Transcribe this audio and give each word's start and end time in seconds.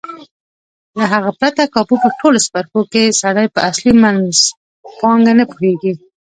له 0.97 1.05
هغه 1.13 1.31
پرته 1.39 1.63
کابو 1.75 1.95
په 2.03 2.09
ټولو 2.19 2.37
څپرکو 2.45 2.81
کې 2.91 3.15
سړی 3.21 3.45
په 3.55 3.59
اصلي 3.69 3.93
منځپانګه 4.03 5.33
نه 5.39 5.45
پوهېږي. 5.51 5.93